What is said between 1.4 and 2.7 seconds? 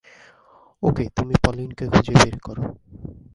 পলিনকে খুঁজে বের করো।